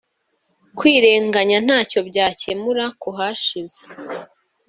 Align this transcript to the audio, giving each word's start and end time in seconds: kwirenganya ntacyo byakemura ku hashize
kwirenganya 0.77 1.57
ntacyo 1.65 1.99
byakemura 2.09 2.85
ku 3.01 3.09
hashize 3.17 3.81